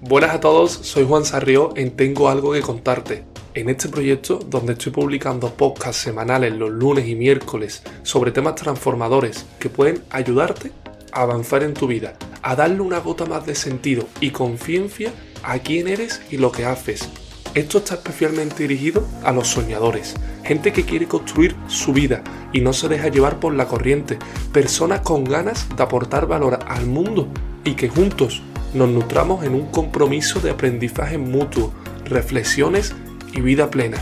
[0.00, 3.24] Buenas a todos, soy Juan Sarrió en Tengo algo que contarte.
[3.54, 9.44] En este proyecto, donde estoy publicando podcasts semanales los lunes y miércoles sobre temas transformadores
[9.58, 10.70] que pueden ayudarte
[11.10, 15.58] a avanzar en tu vida, a darle una gota más de sentido y conciencia a
[15.58, 17.08] quién eres y lo que haces.
[17.54, 22.22] Esto está especialmente dirigido a los soñadores, gente que quiere construir su vida
[22.52, 24.16] y no se deja llevar por la corriente,
[24.52, 27.26] personas con ganas de aportar valor al mundo
[27.64, 28.42] y que juntos
[28.74, 31.72] nos nutramos en un compromiso de aprendizaje mutuo,
[32.04, 32.94] reflexiones
[33.32, 33.98] y vida plena.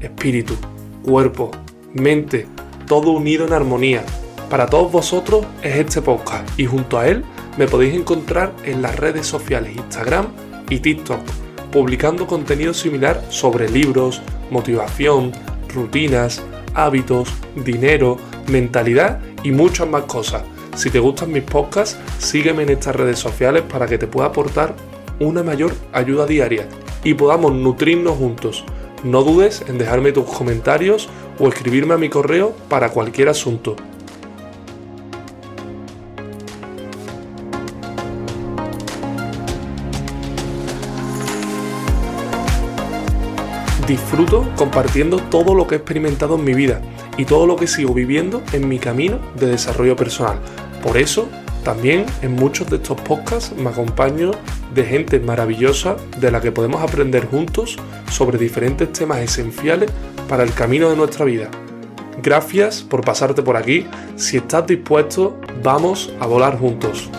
[0.00, 0.54] Espíritu,
[1.02, 1.50] cuerpo,
[1.92, 2.46] mente,
[2.86, 4.04] todo unido en armonía.
[4.48, 7.24] Para todos vosotros es este podcast y junto a él
[7.56, 10.28] me podéis encontrar en las redes sociales Instagram
[10.68, 11.20] y TikTok,
[11.70, 15.32] publicando contenido similar sobre libros, motivación,
[15.72, 16.42] rutinas,
[16.74, 17.28] hábitos,
[17.64, 18.16] dinero,
[18.48, 20.42] mentalidad y muchas más cosas
[20.74, 24.74] si te gustan mis podcasts, sígueme en estas redes sociales para que te pueda aportar
[25.18, 26.66] una mayor ayuda diaria
[27.04, 28.64] y podamos nutrirnos juntos.
[29.04, 33.76] No dudes en dejarme tus comentarios o escribirme a mi correo para cualquier asunto.
[43.90, 46.80] Disfruto compartiendo todo lo que he experimentado en mi vida
[47.16, 50.38] y todo lo que sigo viviendo en mi camino de desarrollo personal.
[50.80, 51.28] Por eso,
[51.64, 54.30] también en muchos de estos podcasts me acompaño
[54.72, 59.90] de gente maravillosa de la que podemos aprender juntos sobre diferentes temas esenciales
[60.28, 61.50] para el camino de nuestra vida.
[62.22, 63.88] Gracias por pasarte por aquí.
[64.14, 67.10] Si estás dispuesto, vamos a volar juntos.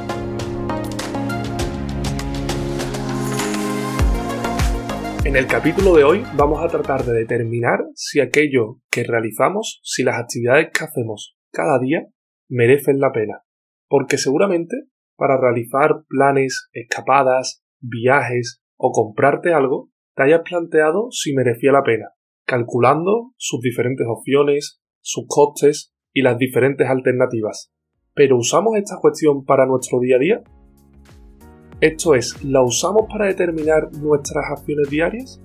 [5.32, 10.04] En el capítulo de hoy vamos a tratar de determinar si aquello que realizamos, si
[10.04, 12.06] las actividades que hacemos cada día
[12.50, 13.42] merecen la pena.
[13.88, 14.76] Porque seguramente
[15.16, 22.10] para realizar planes, escapadas, viajes o comprarte algo, te hayas planteado si merecía la pena,
[22.46, 27.72] calculando sus diferentes opciones, sus costes y las diferentes alternativas.
[28.14, 30.44] Pero ¿usamos esta cuestión para nuestro día a día?
[31.82, 35.42] Esto es, ¿la usamos para determinar nuestras acciones diarias?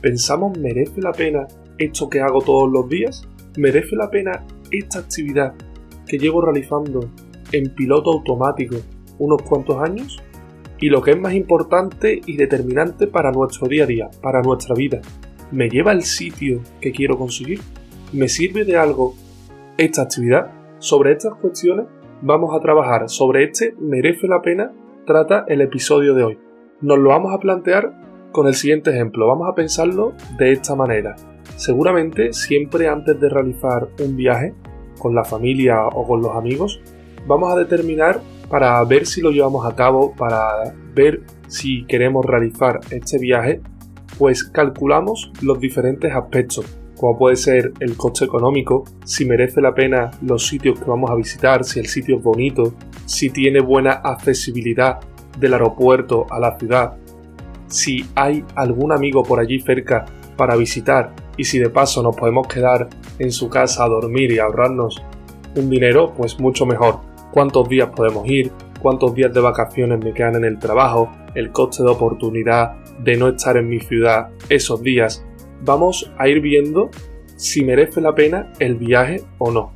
[0.00, 1.48] ¿Pensamos merece la pena
[1.78, 3.28] esto que hago todos los días?
[3.56, 5.54] ¿Merece la pena esta actividad
[6.06, 7.10] que llevo realizando
[7.50, 8.76] en piloto automático
[9.18, 10.22] unos cuantos años?
[10.78, 14.76] Y lo que es más importante y determinante para nuestro día a día, para nuestra
[14.76, 15.00] vida,
[15.50, 17.58] ¿me lleva al sitio que quiero conseguir?
[18.12, 19.16] ¿Me sirve de algo
[19.76, 20.52] esta actividad?
[20.78, 21.86] Sobre estas cuestiones
[22.22, 23.08] vamos a trabajar.
[23.08, 24.72] Sobre este merece la pena
[25.08, 26.38] trata el episodio de hoy.
[26.82, 27.94] Nos lo vamos a plantear
[28.30, 29.26] con el siguiente ejemplo.
[29.26, 31.16] Vamos a pensarlo de esta manera.
[31.56, 34.54] Seguramente siempre antes de realizar un viaje
[34.98, 36.82] con la familia o con los amigos,
[37.26, 38.20] vamos a determinar
[38.50, 43.62] para ver si lo llevamos a cabo, para ver si queremos realizar este viaje,
[44.18, 50.10] pues calculamos los diferentes aspectos, como puede ser el coste económico, si merece la pena
[50.20, 52.74] los sitios que vamos a visitar, si el sitio es bonito,
[53.06, 54.98] si tiene buena accesibilidad
[55.38, 56.96] del aeropuerto a la ciudad,
[57.68, 60.06] si hay algún amigo por allí cerca
[60.36, 62.88] para visitar y si de paso nos podemos quedar
[63.18, 65.00] en su casa a dormir y ahorrarnos
[65.54, 67.00] un dinero, pues mucho mejor.
[67.30, 68.50] ¿Cuántos días podemos ir?
[68.80, 71.10] ¿Cuántos días de vacaciones me quedan en el trabajo?
[71.34, 75.24] El coste de oportunidad de no estar en mi ciudad esos días.
[75.64, 76.90] Vamos a ir viendo
[77.36, 79.72] si merece la pena el viaje o no.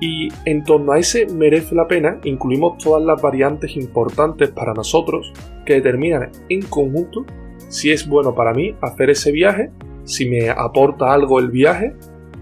[0.00, 5.32] Y en torno a ese merece la pena incluimos todas las variantes importantes para nosotros
[5.64, 7.24] que determinan en conjunto
[7.68, 9.70] si es bueno para mí hacer ese viaje,
[10.04, 11.94] si me aporta algo el viaje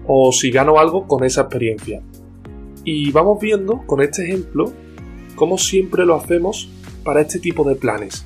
[0.05, 2.01] o si gano algo con esa experiencia.
[2.83, 4.71] Y vamos viendo con este ejemplo
[5.35, 6.69] cómo siempre lo hacemos
[7.03, 8.25] para este tipo de planes.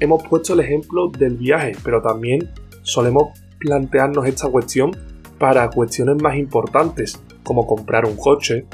[0.00, 2.50] Hemos puesto el ejemplo del viaje, pero también
[2.82, 4.96] solemos plantearnos esta cuestión
[5.38, 8.66] para cuestiones más importantes, como comprar un coche,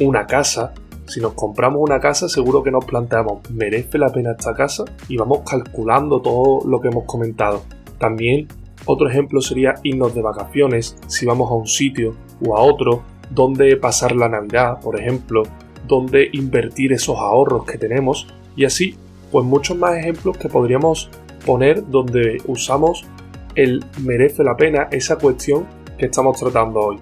[0.00, 0.72] una casa.
[1.06, 4.84] Si nos compramos una casa, seguro que nos planteamos, ¿merece la pena esta casa?
[5.08, 7.62] Y vamos calculando todo lo que hemos comentado.
[7.98, 8.48] También
[8.84, 12.14] otro ejemplo sería irnos de vacaciones, si vamos a un sitio
[12.46, 15.42] o a otro, dónde pasar la Navidad, por ejemplo,
[15.86, 18.26] dónde invertir esos ahorros que tenemos
[18.56, 18.96] y así,
[19.30, 21.10] pues muchos más ejemplos que podríamos
[21.44, 23.04] poner donde usamos
[23.58, 25.66] el merece la pena esa cuestión
[25.98, 26.96] que estamos tratando hoy.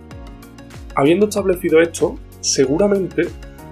[0.95, 3.25] Habiendo establecido esto, seguramente,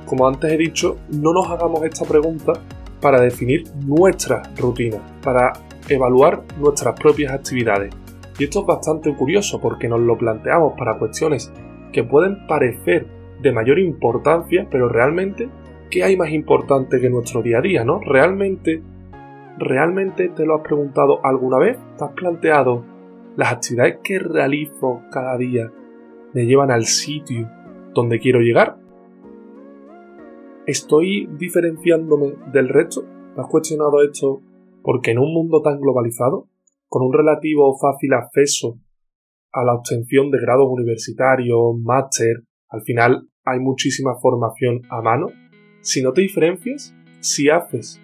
[0.04, 2.52] como antes he dicho, no nos hagamos esta pregunta
[3.00, 5.54] para definir nuestra rutina, para
[5.88, 7.94] evaluar nuestras propias actividades.
[8.38, 11.50] Y esto es bastante curioso porque nos lo planteamos para cuestiones
[11.90, 13.06] que pueden parecer
[13.40, 15.48] de mayor importancia, pero realmente,
[15.90, 18.00] ¿qué hay más importante que nuestro día a día, no?
[18.00, 18.82] Realmente,
[19.58, 21.78] ¿realmente te lo has preguntado alguna vez?
[21.96, 22.84] ¿Te has planteado
[23.36, 25.72] las actividades que realizo cada día
[26.32, 27.50] me llevan al sitio
[27.94, 28.76] donde quiero llegar?
[30.66, 33.04] ¿Estoy diferenciándome del resto?
[33.34, 34.40] ¿Te has cuestionado esto
[34.82, 36.48] porque en un mundo tan globalizado,
[36.88, 38.78] con un relativo fácil acceso
[39.52, 45.28] a la obtención de grados universitarios, máster, al final hay muchísima formación a mano,
[45.80, 48.00] si no te diferencias, si haces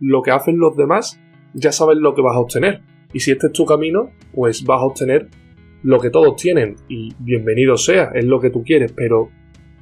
[0.00, 1.20] lo que hacen los demás,
[1.54, 2.82] ya sabes lo que vas a obtener.
[3.12, 5.28] Y si este es tu camino, pues vas a obtener
[5.82, 6.76] lo que todos tienen.
[6.88, 8.92] Y bienvenido sea, es lo que tú quieres.
[8.92, 9.30] Pero,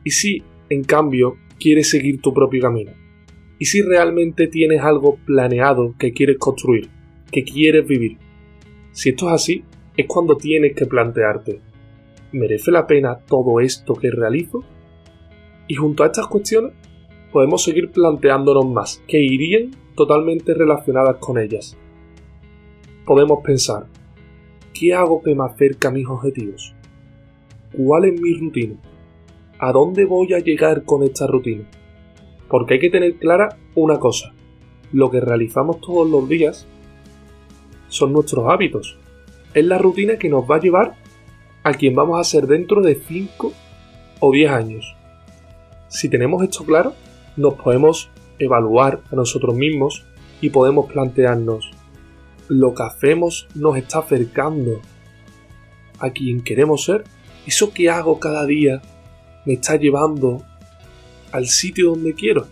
[0.05, 2.93] ¿y si, en cambio, quieres seguir tu propio camino?
[3.59, 6.89] ¿Y si realmente tienes algo planeado que quieres construir,
[7.31, 8.19] que quieres vivir?
[8.93, 9.65] Si esto es así,
[9.97, 11.61] es cuando tienes que plantearte,
[12.33, 14.63] ¿merece la pena todo esto que realizo?
[15.67, 16.73] Y junto a estas cuestiones,
[17.33, 21.77] podemos seguir planteándonos más, que irían totalmente relacionadas con ellas.
[23.05, 23.87] Podemos pensar,
[24.73, 26.73] ¿qué hago que me acerca a mis objetivos?
[27.77, 28.77] ¿Cuál es mi rutina?
[29.59, 31.65] ¿A dónde voy a llegar con esta rutina?
[32.49, 34.33] Porque hay que tener clara una cosa,
[34.93, 36.65] lo que realizamos todos los días
[37.89, 38.97] son nuestros hábitos.
[39.53, 40.95] Es la rutina que nos va a llevar
[41.65, 43.53] a quien vamos a ser dentro de 5
[44.21, 44.95] o 10 años.
[45.89, 46.93] Si tenemos esto claro,
[47.37, 50.05] nos podemos evaluar a nosotros mismos
[50.41, 51.71] y podemos plantearnos,
[52.49, 54.81] ¿lo que hacemos nos está acercando
[55.99, 57.05] a quien queremos ser?
[57.47, 58.83] ¿Eso que hago cada día
[59.47, 60.43] me está llevando
[61.33, 62.47] al sitio donde quiero?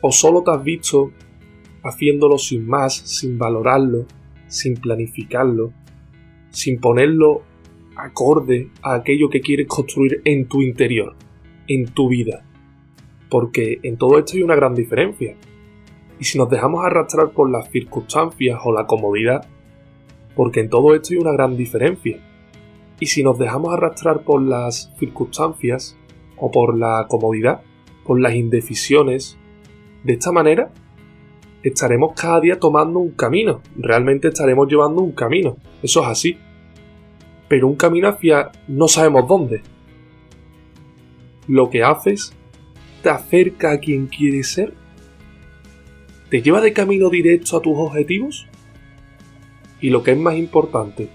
[0.00, 1.12] ¿O solo te has visto
[1.82, 4.06] haciéndolo sin más, sin valorarlo,
[4.46, 5.72] sin planificarlo,
[6.50, 7.42] sin ponerlo
[7.96, 11.16] acorde a aquello que quieres construir en tu interior,
[11.66, 12.47] en tu vida?
[13.30, 15.36] Porque en todo esto hay una gran diferencia.
[16.18, 19.46] Y si nos dejamos arrastrar por las circunstancias o la comodidad,
[20.34, 22.18] porque en todo esto hay una gran diferencia.
[23.00, 25.96] Y si nos dejamos arrastrar por las circunstancias
[26.36, 27.62] o por la comodidad,
[28.04, 29.36] por las indecisiones,
[30.02, 30.70] de esta manera
[31.62, 36.38] estaremos cada día tomando un camino, realmente estaremos llevando un camino, eso es así.
[37.48, 39.62] Pero un camino hacia no sabemos dónde.
[41.46, 42.36] Lo que haces
[43.02, 44.74] te acerca a quien quieres ser?
[46.30, 48.46] ¿Te lleva de camino directo a tus objetivos?
[49.80, 51.08] Y lo que es más importante,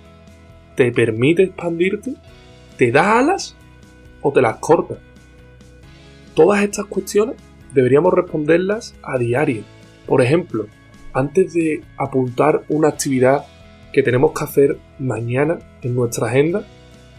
[0.76, 2.16] ¿te permite expandirte?
[2.78, 3.56] ¿Te da alas
[4.22, 4.98] o te las corta?
[6.34, 7.36] Todas estas cuestiones
[7.74, 9.64] deberíamos responderlas a diario.
[10.08, 10.68] Por ejemplo,
[11.14, 13.46] antes de apuntar una actividad
[13.92, 16.66] que tenemos que hacer mañana en nuestra agenda,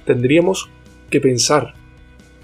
[0.04, 0.68] tendríamos
[1.10, 1.74] que pensar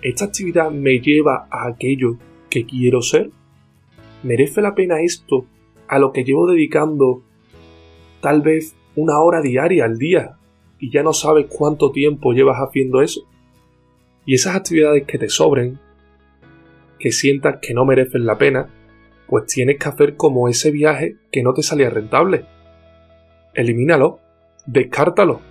[0.03, 2.17] ¿Esta actividad me lleva a aquello
[2.49, 3.31] que quiero ser?
[4.23, 5.47] ¿Merece la pena esto
[5.89, 7.23] a lo que llevo dedicando
[8.23, 10.39] tal vez una hora diaria al día
[10.79, 13.29] y ya no sabes cuánto tiempo llevas haciendo eso?
[14.25, 15.79] Y esas actividades que te sobren,
[16.99, 18.71] que sientas que no merecen la pena,
[19.27, 22.47] pues tienes que hacer como ese viaje que no te salía rentable.
[23.53, 24.19] Elimínalo,
[24.65, 25.43] descártalo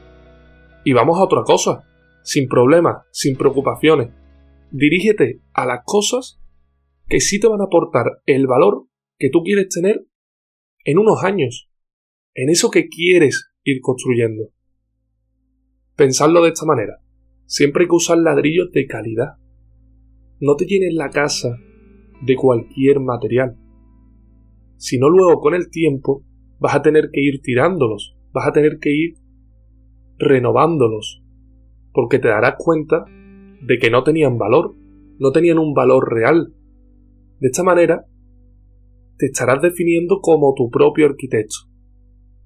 [0.84, 1.84] y vamos a otra cosa,
[2.24, 4.19] sin problemas, sin preocupaciones
[4.72, 6.40] dirígete a las cosas
[7.08, 8.88] que sí te van a aportar el valor
[9.18, 10.06] que tú quieres tener
[10.86, 11.70] en unos años,
[12.34, 14.52] en eso que quieres ir construyendo.
[15.96, 17.02] Pensadlo de esta manera.
[17.46, 19.38] Siempre hay que usar ladrillos de calidad.
[20.40, 21.58] No te llenes la casa
[22.22, 23.58] de cualquier material.
[24.78, 26.24] Si no luego con el tiempo
[26.60, 29.16] vas a tener que ir tirándolos, vas a tener que ir
[30.18, 31.24] renovándolos,
[31.92, 33.06] porque te darás cuenta
[33.62, 34.76] de que no tenían valor,
[35.20, 36.54] no tenían un valor real.
[37.40, 38.06] De esta manera,
[39.18, 41.56] te estarás definiendo como tu propio arquitecto.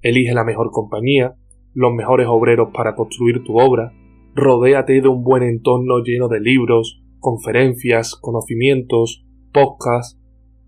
[0.00, 1.34] Elige la mejor compañía,
[1.72, 3.92] los mejores obreros para construir tu obra,
[4.34, 10.20] rodéate de un buen entorno lleno de libros, conferencias, conocimientos, podcasts,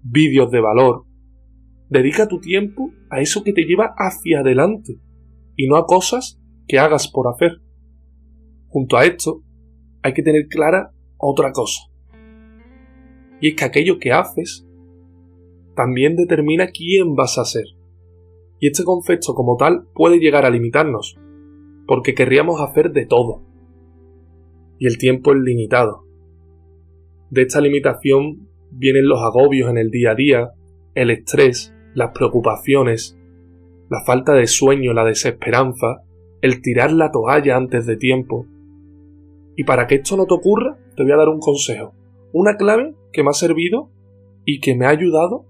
[0.03, 1.05] vídeos de valor.
[1.89, 5.01] Dedica tu tiempo a eso que te lleva hacia adelante
[5.57, 7.61] y no a cosas que hagas por hacer.
[8.69, 9.43] Junto a esto,
[10.07, 11.81] hay que tener clara otra cosa.
[13.41, 14.65] Y es que aquello que haces
[15.75, 17.65] también determina quién vas a ser.
[18.61, 21.19] Y este concepto como tal puede llegar a limitarnos,
[21.89, 23.43] porque querríamos hacer de todo.
[24.79, 26.05] Y el tiempo es limitado.
[27.31, 30.51] De esta limitación vienen los agobios en el día a día,
[30.95, 33.19] el estrés, las preocupaciones,
[33.91, 36.05] la falta de sueño, la desesperanza,
[36.43, 38.47] el tirar la toalla antes de tiempo,
[39.57, 41.95] y para que esto no te ocurra, te voy a dar un consejo.
[42.33, 43.91] Una clave que me ha servido
[44.45, 45.47] y que me ha ayudado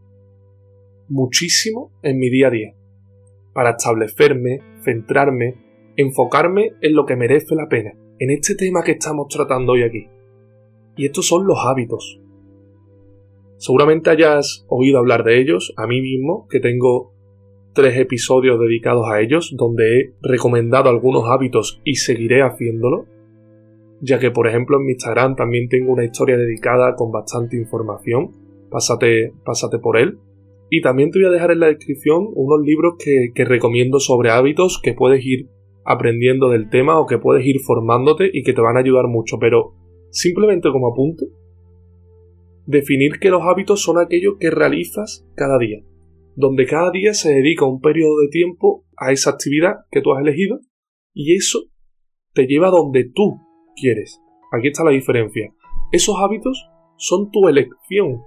[1.09, 2.75] muchísimo en mi día a día,
[3.53, 5.57] para establecerme, centrarme,
[5.97, 10.07] enfocarme en lo que merece la pena, en este tema que estamos tratando hoy aquí.
[10.97, 12.21] Y estos son los hábitos.
[13.59, 17.13] Seguramente hayas oído hablar de ellos, a mí mismo, que tengo
[17.73, 23.07] tres episodios dedicados a ellos, donde he recomendado algunos hábitos y seguiré haciéndolo,
[24.01, 28.31] ya que por ejemplo en mi Instagram también tengo una historia dedicada con bastante información,
[28.71, 29.33] pásate,
[29.83, 30.19] por él.
[30.69, 34.31] Y también te voy a dejar en la descripción unos libros que, que recomiendo sobre
[34.31, 35.49] hábitos que puedes ir
[35.85, 39.39] aprendiendo del tema o que puedes ir formándote y que te van a ayudar mucho,
[39.39, 39.75] pero
[40.11, 41.27] simplemente como apunte,
[42.67, 45.79] definir que los hábitos son aquellos que realizas cada día,
[46.35, 50.21] donde cada día se dedica un periodo de tiempo a esa actividad que tú has
[50.21, 50.59] elegido
[51.15, 51.71] y eso
[52.35, 53.46] te lleva donde tú
[53.77, 54.23] quieres.
[54.53, 55.53] Aquí está la diferencia.
[55.93, 58.25] Esos hábitos son tu elección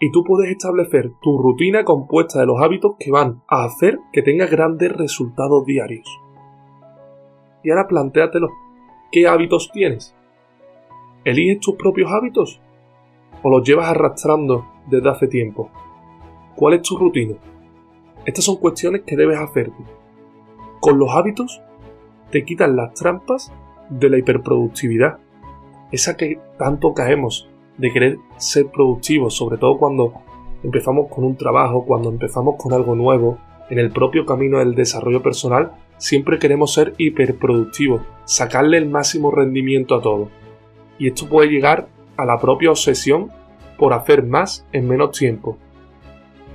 [0.00, 4.22] y tú puedes establecer tu rutina compuesta de los hábitos que van a hacer que
[4.22, 6.08] tengas grandes resultados diarios.
[7.62, 8.48] Y ahora plantéatelo.
[9.12, 10.16] ¿Qué hábitos tienes?
[11.24, 12.60] ¿Eliges tus propios hábitos?
[13.42, 15.70] ¿O los llevas arrastrando desde hace tiempo?
[16.56, 17.36] ¿Cuál es tu rutina?
[18.24, 19.84] Estas son cuestiones que debes hacerte.
[20.80, 21.60] Con los hábitos
[22.30, 23.52] te quitan las trampas
[23.90, 25.18] de la hiperproductividad.
[25.92, 30.14] Esa que tanto caemos de querer ser productivos, sobre todo cuando
[30.62, 33.38] empezamos con un trabajo, cuando empezamos con algo nuevo,
[33.70, 39.94] en el propio camino del desarrollo personal, siempre queremos ser hiperproductivos, sacarle el máximo rendimiento
[39.94, 40.28] a todo.
[40.98, 43.30] Y esto puede llegar a la propia obsesión
[43.78, 45.56] por hacer más en menos tiempo.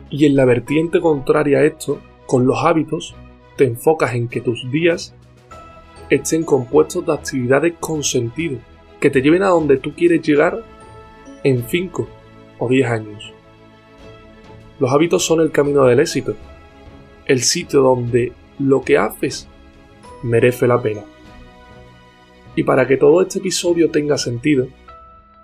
[0.09, 3.15] Y en la vertiente contraria a esto, con los hábitos,
[3.55, 5.15] te enfocas en que tus días
[6.09, 8.59] estén compuestos de actividades con sentido,
[8.99, 10.63] que te lleven a donde tú quieres llegar
[11.43, 12.07] en 5
[12.59, 13.33] o 10 años.
[14.79, 16.35] Los hábitos son el camino del éxito,
[17.25, 19.47] el sitio donde lo que haces
[20.23, 21.01] merece la pena.
[22.55, 24.67] Y para que todo este episodio tenga sentido,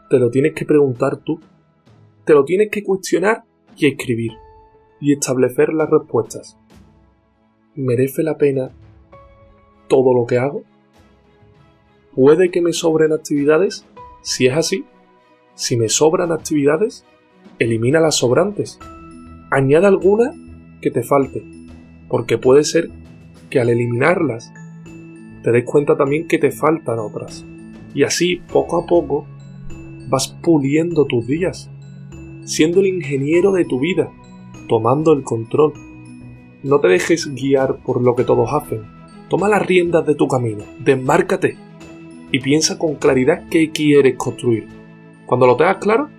[0.09, 1.39] te lo tienes que preguntar tú,
[2.25, 3.43] te lo tienes que cuestionar
[3.77, 4.31] y escribir,
[4.99, 6.57] y establecer las respuestas.
[7.75, 8.71] ¿Merece la pena
[9.91, 10.63] todo lo que hago?
[12.15, 13.85] ¿Puede que me sobren actividades?
[14.21, 14.85] Si es así,
[15.53, 17.03] si me sobran actividades,
[17.59, 18.79] elimina las sobrantes.
[19.51, 20.31] Añade alguna
[20.81, 21.43] que te falte,
[22.07, 22.89] porque puede ser
[23.49, 24.53] que al eliminarlas
[25.43, 27.45] te des cuenta también que te faltan otras.
[27.93, 29.27] Y así, poco a poco,
[30.07, 31.69] vas puliendo tus días,
[32.45, 34.09] siendo el ingeniero de tu vida,
[34.69, 35.73] tomando el control.
[36.63, 39.00] No te dejes guiar por lo que todos hacen.
[39.31, 41.57] Toma las riendas de tu camino, desmárcate
[42.31, 44.81] y piensa con claridad qué quieres construir
[45.31, 46.09] cuando lo tengas claro,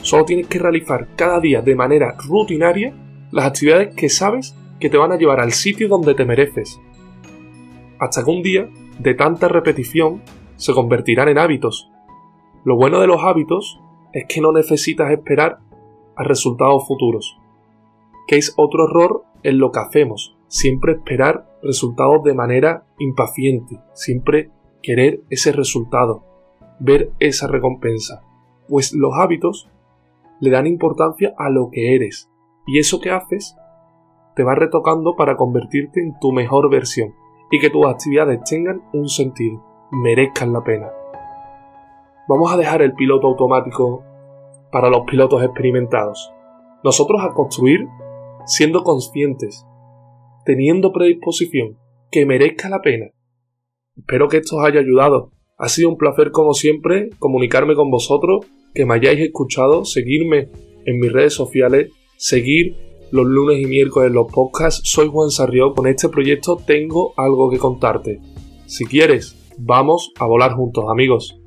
[0.00, 2.94] solo tienes que realizar cada día de manera rutinaria
[3.30, 6.80] las actividades que sabes que te van a llevar al sitio donde te mereces.
[7.98, 10.22] Hasta que un día, de tanta repetición,
[10.56, 11.90] se convertirán en hábitos.
[12.64, 13.78] Lo bueno de los hábitos
[14.14, 15.58] es que no necesitas esperar
[16.16, 17.36] a resultados futuros,
[18.26, 24.50] que es otro error en lo que hacemos, siempre esperar resultados de manera impaciente, siempre
[24.82, 26.24] querer ese resultado,
[26.80, 28.24] ver esa recompensa
[28.68, 29.68] pues los hábitos
[30.40, 32.30] le dan importancia a lo que eres
[32.66, 33.56] y eso que haces
[34.34, 37.14] te va retocando para convertirte en tu mejor versión
[37.50, 40.90] y que tus actividades tengan un sentido, merezcan la pena.
[42.28, 44.02] Vamos a dejar el piloto automático
[44.72, 46.32] para los pilotos experimentados.
[46.82, 47.86] Nosotros a construir
[48.46, 49.64] siendo conscientes,
[50.44, 51.78] teniendo predisposición,
[52.10, 53.06] que merezca la pena.
[53.96, 58.46] Espero que esto os haya ayudado ha sido un placer como siempre comunicarme con vosotros,
[58.74, 60.48] que me hayáis escuchado, seguirme
[60.84, 62.76] en mis redes sociales, seguir
[63.12, 64.82] los lunes y miércoles los podcasts.
[64.84, 68.20] Soy Juan Sarrió, con este proyecto tengo algo que contarte.
[68.66, 71.40] Si quieres, vamos a volar juntos amigos.